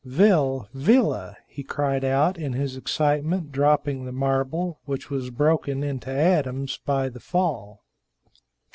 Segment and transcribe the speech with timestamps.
[0.03, 6.09] "Vil Villa!" he cried out, in his excitement dropping the marble, which was broken into
[6.09, 7.83] atoms by the fall.